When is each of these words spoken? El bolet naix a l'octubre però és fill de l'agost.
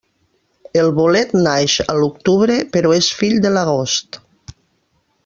El 0.83 0.87
bolet 0.99 1.35
naix 1.47 1.75
a 1.93 1.97
l'octubre 1.99 2.57
però 2.77 2.95
és 2.99 3.11
fill 3.21 3.39
de 3.45 3.55
l'agost. 3.59 4.19